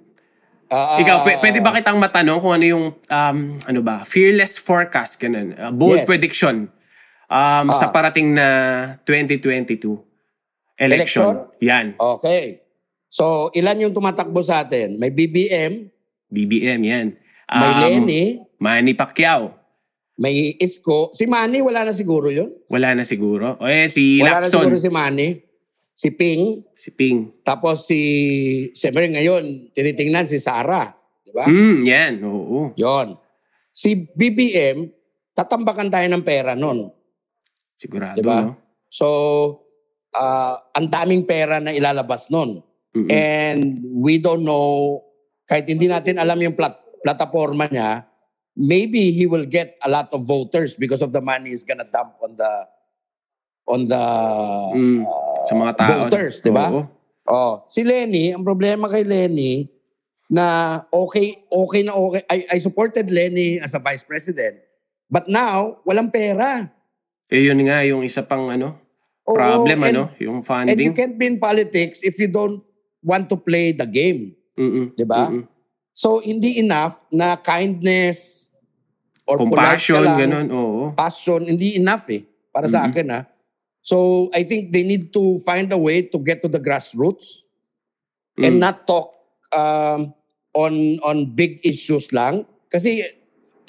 [0.68, 5.20] Ah, Ikaw, pw- pwede ba kitang matanong kung ano yung, um, ano ba, fearless forecast,
[5.20, 5.54] ganun.
[5.54, 6.08] Uh, bold Yes.
[6.08, 6.72] prediction
[7.28, 7.94] um, sa Ah.
[7.94, 8.48] parating na
[9.04, 10.00] 2022
[10.76, 11.46] election.
[11.62, 11.94] Yan.
[11.94, 12.64] Okay.
[13.08, 14.98] So, ilan yung tumatakbo sa atin?
[14.98, 15.94] May BBM,
[16.28, 17.08] BBM, yan.
[17.46, 18.24] may Um, Lenny,
[18.58, 19.54] Manny Pacquiao.
[20.18, 21.10] May Isko.
[21.14, 22.54] Si Manny, wala na siguro yun.
[22.70, 23.58] Wala na siguro.
[23.58, 24.86] O eh, si Wala na siguro Lacson.
[24.86, 25.28] si Manny.
[25.94, 26.62] Si Ping.
[26.74, 27.42] Si Ping.
[27.42, 28.02] Tapos si,
[28.74, 30.90] siyempre ngayon, tinitingnan si Sara.
[31.22, 31.46] Di ba?
[31.50, 32.22] Hmm, yan.
[32.26, 32.74] Oo.
[32.78, 33.18] Yon.
[33.74, 34.86] Si BBM,
[35.34, 36.94] tatambakan tayo ng pera nun.
[37.78, 38.38] Sigurado, Diba?
[38.46, 38.52] no?
[38.90, 39.08] So,
[40.14, 42.62] ah, ang daming pera na ilalabas nun.
[42.94, 43.10] Mm-mm.
[43.10, 45.02] And we don't know,
[45.50, 48.06] kahit hindi natin alam yung plat plataforma niya,
[48.54, 52.14] maybe he will get a lot of voters because of the money he's gonna dump
[52.22, 52.52] on the
[53.66, 54.04] on the
[54.74, 55.02] Mm,
[55.44, 55.88] sa mga tao.
[56.06, 56.68] voters, di ba?
[57.24, 59.72] Oh, si Lenny, ang problema kay Lenny
[60.28, 60.46] na
[60.90, 64.60] okay okay na okay I, I supported Lenny as a vice president.
[65.08, 66.68] But now, walang pera.
[67.30, 68.76] Eh, yun nga, yung isa pang ano,
[69.24, 70.92] Oo, problem, and- ano, yung And you funding.
[70.94, 72.60] can't be in politics if you don't
[73.00, 74.36] want to play the game.
[74.54, 74.92] Mm-mm.
[74.94, 75.32] Di ba?
[75.32, 75.48] Mm-mm.
[75.94, 78.50] So, hindi enough na kindness
[79.30, 80.82] or Compassion, lang, ganun, oo.
[80.98, 82.26] passion, hindi enough eh.
[82.50, 82.88] Para sa Mhm.
[82.90, 83.22] akin ha.
[83.86, 87.46] So, I think they need to find a way to get to the grassroots
[88.42, 88.64] and Mm.
[88.64, 89.14] not talk
[89.54, 90.10] um,
[90.58, 92.42] on on big issues lang.
[92.74, 93.06] Kasi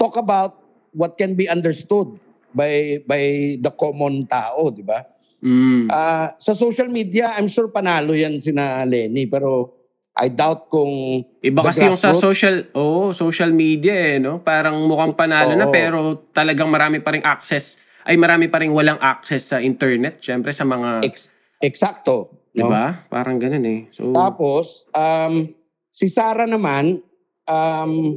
[0.01, 0.65] talk about
[0.97, 2.09] what can be understood
[2.57, 5.05] by by the common tao, di ba?
[5.45, 5.93] Mm.
[5.93, 9.77] Ah, sa social media, I'm sure panalo yan sina Lenny, pero
[10.15, 14.39] I doubt kung Iba kasi yung sa social, oh, social media eh, no?
[14.39, 15.75] Parang mukhang panalo na Oo.
[15.75, 15.99] pero
[16.31, 20.63] talagang marami pa ring access, ay marami pa ring walang access sa internet, syempre sa
[20.63, 22.47] mga, ex- eksakto.
[22.55, 22.71] di No?
[22.71, 22.95] ba?
[23.11, 23.81] Parang ganun eh.
[23.91, 25.51] So, Tapos, um,
[25.91, 27.03] si Sara naman,
[27.51, 28.15] um,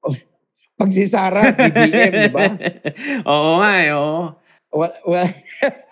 [0.00, 0.16] oh,
[0.74, 2.48] pag si Sara, BBM, di ba?
[3.28, 4.32] oo nga eh, oo.
[4.72, 5.28] Well, well,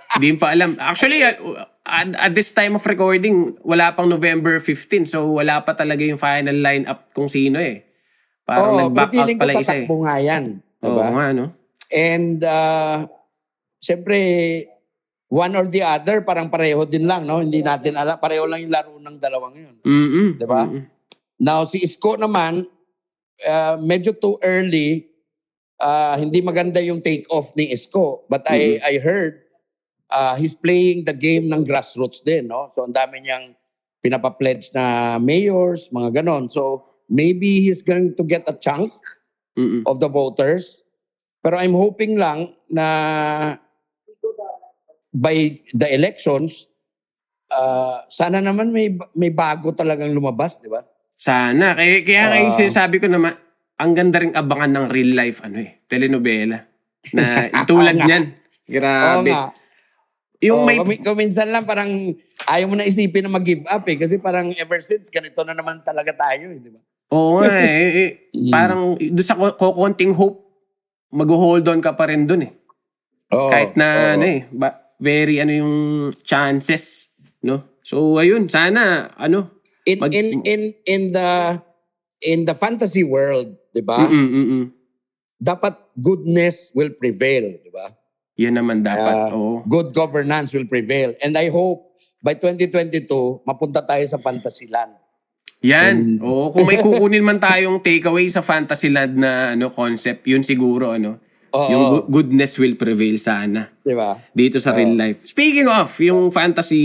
[0.08, 0.80] Hindi pa alam.
[0.80, 5.08] Actually, uh, at, at this time of recording, wala pang November 15.
[5.08, 7.88] So, wala pa talaga yung final lineup kung sino eh.
[8.44, 9.88] Parang oh, nag-back out pala isa eh.
[9.88, 10.44] nga yan.
[10.84, 11.06] Oo Diba?
[11.12, 11.46] nga, no?
[11.88, 13.08] And uh,
[13.80, 14.18] siyempre,
[15.32, 17.40] one or the other, parang pareho din lang, no?
[17.40, 18.20] Hindi natin alam.
[18.20, 19.76] Pareho lang yung laro ng dalawang yun.
[19.84, 20.28] Mm-mm.
[20.36, 20.62] Diba?
[20.68, 20.84] Mm-mm.
[21.40, 22.68] Now, si Isko naman,
[23.48, 25.08] uh, medyo too early.
[25.78, 28.26] Uh, hindi maganda yung take-off ni Isko.
[28.28, 29.47] But I, I heard
[30.08, 32.48] uh, he's playing the game ng grassroots din.
[32.48, 32.68] No?
[32.72, 33.54] So, ang dami niyang
[33.98, 36.48] pinapapledge na mayors, mga ganon.
[36.48, 38.92] So, maybe he's going to get a chunk
[39.56, 39.82] Mm-mm.
[39.84, 40.84] of the voters.
[41.40, 43.56] Pero I'm hoping lang na
[45.08, 45.36] by
[45.72, 46.68] the elections,
[47.48, 50.84] uh, sana naman may may bago talagang lumabas, di ba?
[51.18, 51.74] Sana.
[51.74, 52.58] Kaya, kaya yung Ah.
[52.58, 53.34] sinasabi ko naman,
[53.78, 56.58] ang ganda rin abangan ng real life, ano eh, telenovela.
[57.14, 57.24] Na
[57.62, 58.24] itulad niyan.
[58.68, 59.30] Grabe.
[59.30, 59.42] Oo nga.
[60.38, 60.78] Yung Oo, may...
[60.78, 61.90] kumi- kuminsan lang parang
[62.46, 63.98] ayaw mo na isipin na mag-give up eh.
[63.98, 66.80] Kasi parang ever since, ganito na naman talaga tayo eh, di ba?
[67.10, 67.66] Oo nga eh.
[67.66, 68.54] eh, Mm.
[68.54, 70.46] Parang doon sa kukunting hope,
[71.10, 72.52] mag-hold on ka pa rin doon eh.
[73.34, 74.10] Oo, Kahit na oo.
[74.14, 75.74] ano eh, ba, very ano yung
[76.22, 77.10] chances,
[77.42, 77.80] no?
[77.82, 79.58] So ayun, sana ano.
[79.82, 81.58] In, mag- in, in, in the
[82.22, 84.06] in the fantasy world, di ba?
[84.06, 84.64] Mm-mm, mm-mm.
[85.34, 87.90] Dapat goodness will prevail, di ba?
[88.38, 89.28] Yan naman dapat.
[89.28, 89.66] Ah, Oo.
[89.66, 91.18] Good governance will prevail.
[91.18, 93.10] And I hope by 2022,
[93.42, 94.94] mapunta tayo sa Fantasyland.
[95.60, 96.22] Yan.
[96.22, 101.18] Oo, kung may kukunin man tayong takeaway sa Fantasyland na ano concept, yun siguro ano.
[101.50, 101.66] Oo.
[101.66, 104.20] Yung goodness will prevail sana Di ba?
[104.30, 105.26] dito sa real life.
[105.26, 106.84] Speaking of yung fantasy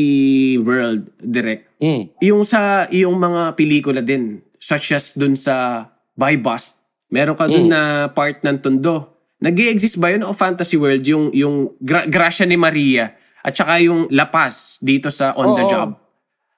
[0.58, 2.16] world direct, Mm.
[2.24, 5.86] yung sa yung mga pelikula din such as dun sa
[6.16, 6.80] By Bust.
[7.12, 7.52] Meron ka Mm.
[7.52, 9.12] dun na part ng Tondo.
[9.43, 13.12] Nag exist ba yun o fantasy world yung yung Gra- Gracia ni Maria
[13.43, 15.69] at saka yung La Paz dito sa On the Oo.
[15.69, 15.89] Job?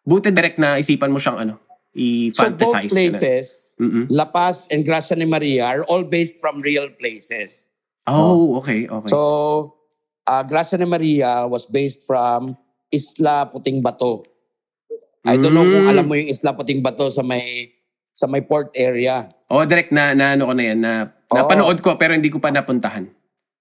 [0.05, 2.53] Buti direct na isipan mo siyang ano, So i-fantasize.
[2.53, 3.09] both ka na.
[3.09, 3.45] places,
[3.75, 4.05] Mm-mm.
[4.07, 7.65] La Paz and Gracia ni Maria are all based from real places.
[8.05, 9.09] Oh, okay, okay.
[9.09, 9.73] So,
[10.23, 12.53] uh, Gracia ni Maria was based from
[12.87, 14.21] Isla Puting Bato.
[15.25, 15.91] I don't know kung Mm.
[15.91, 17.73] alam mo yung Isla Puting Bato sa may
[18.13, 19.25] sa may port area.
[19.49, 20.91] Oh, direct na, na ano ko na yan, na,
[21.29, 21.36] Oo.
[21.38, 23.10] napanood ko pero hindi ko pa napuntahan.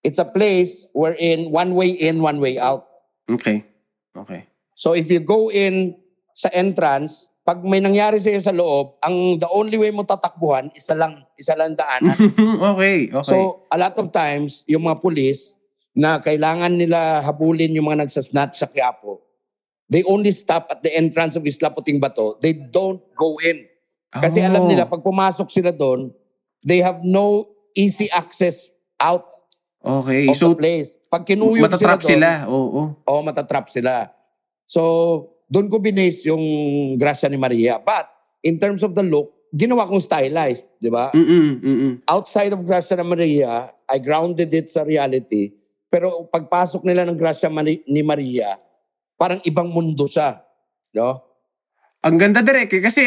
[0.04, 2.84] It's a place wherein one way in, one way out.
[3.24, 3.64] Okay.
[4.12, 4.44] Okay.
[4.76, 5.96] So if you go in
[6.36, 10.96] sa entrance, pag may nangyari sa'yo sa loob, ang the only way mo tatakbuhan, isa
[10.96, 12.16] lang, isa lang daanan.
[12.72, 13.20] okay, okay.
[13.20, 15.60] So, a lot of times, yung mga pulis
[15.92, 19.20] na kailangan nila habulin yung mga nagsasnatch sa Quiapo,
[19.92, 22.40] they only stop at the entrance of Isla Puting Bato.
[22.40, 23.68] They don't go in.
[24.14, 24.46] Kasi Oh.
[24.46, 26.14] alam nila, pag pumasok sila doon,
[26.62, 29.26] they have no easy access out
[29.82, 30.30] Okay.
[30.30, 30.94] of So, the place.
[31.10, 32.30] Pag kinuyog matatrap sila sila.
[32.46, 32.82] doon, Oo.
[33.04, 34.08] Oo, matatrap sila.
[34.64, 34.80] So,
[35.46, 36.40] doon ko binase yung
[36.96, 37.76] Gracia ni Maria.
[37.76, 38.06] But,
[38.40, 41.10] in terms of the look, ginawa kong stylized, di ba?
[41.10, 41.92] Mm-mm, mm-mm.
[42.06, 43.52] outside of Gracia ni Maria,
[43.84, 45.52] I grounded it sa reality.
[45.86, 48.58] Pero pagpasok nila ng Gracia Mari- ni Maria,
[49.14, 50.42] parang ibang mundo siya.
[50.90, 51.22] No?
[52.00, 53.02] Ang ganda direct eh, kasi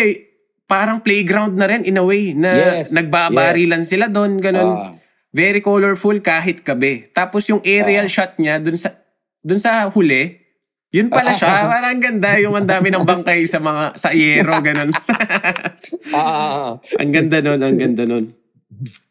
[0.68, 4.68] parang playground na rin in a way na Yes, nagbabarilan sila doon, ganun.
[4.68, 4.92] Ah,
[5.32, 7.08] Very colorful kahit gabi.
[7.10, 8.12] Tapos yung aerial Ah.
[8.12, 8.96] shot niya dun sa
[9.40, 10.44] dun sa huli,
[10.90, 11.48] yun pala siya.
[11.72, 14.92] Parang ganda yung ang dami ng bangkay sa mga sa yero ganun.
[16.16, 18.26] ah, ang ganda nun, ang ganda nun.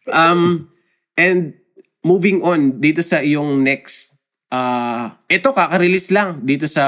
[0.08, 0.68] Um
[1.16, 1.56] and
[2.00, 4.14] moving on dito sa iyong next
[4.46, 6.84] ah ito kaka-release lang dito sa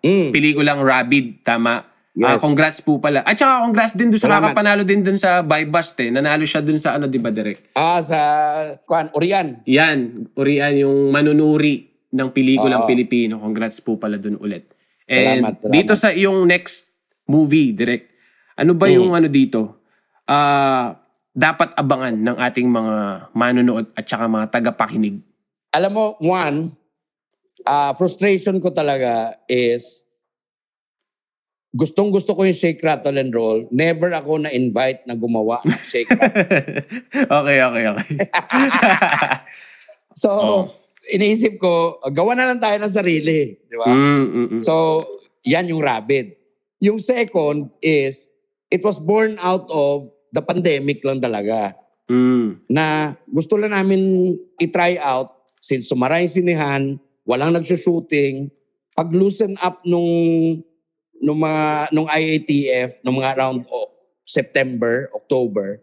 [0.00, 1.84] mm, pelikulang Rabid, tama?
[2.16, 2.40] Ah, Yes.
[2.40, 3.20] congrats po pala.
[3.20, 4.54] At saka congrats din doon sa Salamat.
[4.54, 6.14] kakapanalo din doon sa By Bust eh.
[6.14, 7.74] Nanalo siya doon sa ano, di ba, Direk?
[7.74, 8.18] ah, sa
[8.86, 9.66] Kwan, Orian.
[9.66, 12.88] Yan, urian yung manunuri ng pelikulang Oo.
[12.88, 13.42] Pilipino.
[13.42, 14.70] Congrats po pala dun ulit.
[15.04, 15.74] And Salamat, salamat.
[15.74, 16.94] dito sa iyong next
[17.26, 18.06] movie, direct,
[18.54, 18.94] ano ba Mm.
[18.94, 19.82] yung ano dito?
[20.24, 20.94] Ah,
[21.28, 22.94] dapat abangan ng ating mga
[23.32, 25.18] manonood at saka mga tagapakinig.
[25.74, 26.70] Alam mo, one,
[27.64, 30.03] ah, frustration ko talaga is
[31.74, 33.66] gustong gusto ko yung shake, rattle, and roll.
[33.74, 36.86] Never ako na-invite na gumawa ng shake, rattle.
[37.42, 38.08] okay, okay, okay.
[40.14, 40.60] So, Oo.
[41.10, 43.58] iniisip ko, gawa na lang tayo ng sarili.
[43.66, 43.90] Di ba?
[43.90, 44.60] mm, mm, mm.
[44.62, 45.02] So,
[45.42, 46.38] yan yung rabid.
[46.78, 48.30] Yung second is,
[48.70, 51.74] it was born out of the pandemic lang talaga.
[52.06, 52.62] Mm.
[52.70, 58.54] Na gusto lang namin i-try out since sumaray sinihan, walang nagsushooting.
[58.94, 60.62] Pag loosen up nung
[61.24, 63.88] nung mga nung IATF nung mga around oh,
[64.28, 65.80] September, October,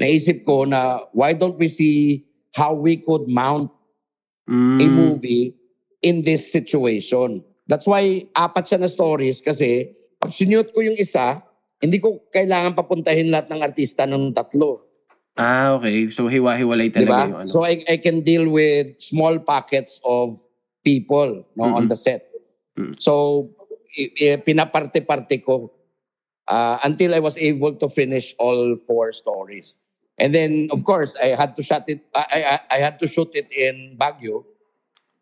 [0.00, 2.24] naisip ko na why don't we see
[2.56, 3.68] how we could mount
[4.48, 4.80] Mm.
[4.80, 5.52] a movie
[6.00, 7.44] in this situation.
[7.68, 11.44] That's why apat siya na stories kasi pag sinute ko yung isa,
[11.84, 14.88] hindi ko kailangan papuntahin lahat ng artista ng tatlo.
[15.36, 16.08] Ah, okay.
[16.08, 17.28] So, hiwa-hiwalay talaga ba?
[17.28, 17.50] yung ano.
[17.52, 20.40] So I, I can deal with small pockets of
[20.82, 21.92] people no on Mm-mm.
[21.92, 22.24] the set.
[22.80, 22.96] Mm.
[22.96, 23.52] So
[24.44, 25.72] pinaparte-parte ko
[26.48, 29.76] uh, until I was able to finish all four stories.
[30.18, 33.30] And then of course I had to shut it I I, I had to shoot
[33.38, 34.42] it in Baguio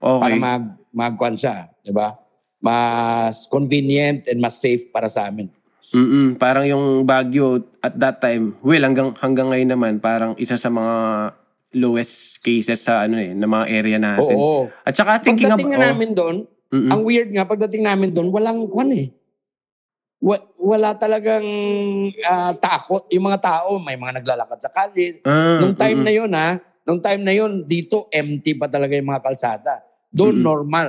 [0.01, 0.41] para okay.
[0.41, 2.17] mag magkuan siya, 'di ba?
[2.65, 5.53] Mas convenient and mas safe para sa amin.
[5.95, 10.67] Mm-mm, parang yung Baguio at that time, well, hanggang, hanggang ngayon naman, parang isa sa
[10.67, 10.97] mga
[11.79, 14.35] lowest cases sa ano eh, na mga area natin.
[14.35, 14.67] Oo.
[14.83, 15.61] At saka thinking of...
[15.61, 16.37] Pagdating oh, namin doon,
[16.73, 16.91] mm-mm.
[16.91, 19.09] Ang weird nga, pagdating namin doon, walang kwan eh.
[20.17, 21.45] Wa- wala talagang
[22.25, 23.07] ah, takot.
[23.13, 25.21] Yung mga tao, may mga naglalakad sa kalye.
[25.23, 26.07] Ah, Nung time mm-mm.
[26.07, 26.49] na yun ha,
[26.87, 29.83] nung time na yun, dito empty pa talaga yung mga kalsada.
[30.09, 30.47] Doon Mm-mm.
[30.47, 30.89] normal.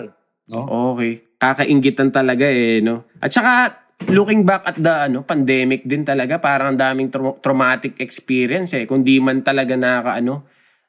[0.54, 0.94] No?
[0.96, 1.26] Okay.
[1.38, 3.06] Kakaingitan talaga eh, no?
[3.22, 3.78] At saka,
[4.10, 8.86] looking back at the ano, pandemic din talaga, parang ang daming trau- traumatic experience eh.
[8.86, 10.46] Kung di man talaga nakaka, ano,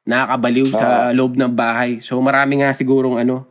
[0.09, 2.01] nakakabaliw sa loob ng bahay.
[2.01, 3.44] So, marami nga sigurong ano,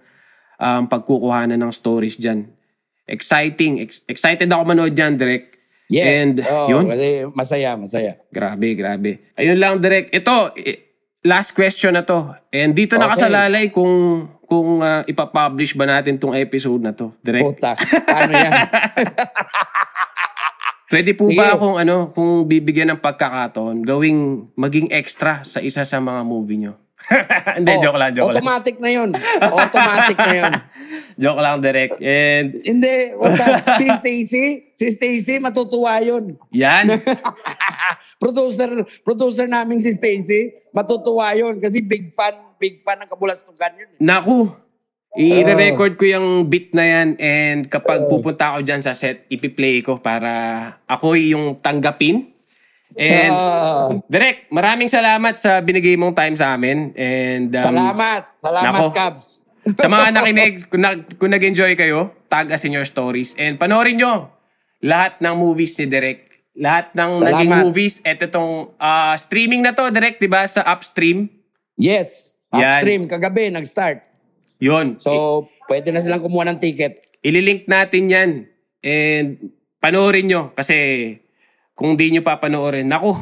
[0.58, 2.50] um, pagkukuhanan ng stories dyan.
[3.08, 3.80] Exciting.
[3.80, 5.56] Ex- excited ako manood dyan, Direk.
[5.88, 6.04] Yes.
[6.04, 6.84] And Oo, yun,
[7.32, 8.20] masaya, masaya.
[8.28, 9.32] Grabe, grabe.
[9.40, 10.12] Ayun lang, Direk.
[10.12, 10.52] Ito,
[11.24, 12.36] last question na to.
[12.52, 13.04] And dito Okay.
[13.08, 17.16] nakasalalay kung kung ah, ipapublish ba natin tong episode na to.
[17.24, 17.44] Direk.
[17.44, 17.76] Puta.
[18.04, 18.52] Paano yan?
[20.88, 21.36] Pwede po Sige.
[21.36, 26.64] ba akong ano, kung bibigyan ng pagkakataon, gawing maging extra sa isa sa mga movie
[26.64, 26.80] nyo?
[27.60, 28.40] Hindi, Oh, joke lang, joke lang.
[28.40, 29.10] automatic na yun.
[29.38, 30.54] Automatic na yun.
[31.18, 31.98] Joke lang, Direk.
[31.98, 32.96] And Hindi.
[33.76, 36.38] Si Stacy, si Stacy, matutuwa yun.
[36.50, 36.94] yan.
[38.22, 38.70] producer
[39.02, 43.90] producer naming si Stacy, matutuwa yun kasi big fan, big fan ng Kabulastugan yun.
[43.98, 44.48] Naku,
[45.16, 50.04] i-record ko yung beat na yan and kapag pupunta ako dyan sa set, ipi-play ko
[50.04, 50.32] para
[50.86, 52.28] ako yung tanggapin.
[52.98, 56.96] And Ah, Direk, maraming salamat sa binigay mong time sa amin.
[56.98, 58.22] And um, salamat.
[58.40, 58.86] Salamat, nako.
[58.96, 59.28] Cabs.
[59.84, 63.36] sa mga nakinig, kung, na, kung nag-enjoy kayo, tag us in your stories.
[63.36, 64.32] And panoorin nyo
[64.80, 66.20] lahat ng movies ni Direk.
[66.58, 67.28] Lahat ng Salamat.
[67.36, 68.00] naging movies.
[68.02, 70.48] Ito tong ah, streaming na to, Direk, di ba?
[70.48, 71.28] Sa Upstream.
[71.76, 72.40] Yes.
[72.56, 72.80] Yan.
[72.80, 74.07] Upstream, kagabi, nag-start.
[74.58, 74.98] Yun.
[74.98, 76.98] So, pwede na silang kumuha ng ticket.
[77.22, 78.30] Ililink natin yan.
[78.82, 80.42] And panoorin nyo.
[80.54, 80.78] Kasi
[81.78, 83.14] kung di nyo papanoorin, naku,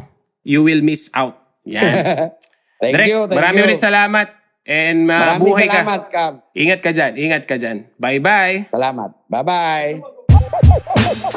[0.47, 1.35] you will miss out.
[1.67, 2.31] Yan.
[2.75, 3.65] Thank Direk, you, thank marami you.
[3.71, 4.27] ulit salamat.
[4.65, 6.11] And Maraming mabuhay salamat, ka.
[6.11, 6.33] Cab.
[6.57, 7.11] Ingat ka dyan.
[7.15, 7.77] Ingat ka dyan.
[8.01, 8.67] Bye-bye.
[8.67, 9.15] Salamat.
[9.31, 11.31] Bye-bye.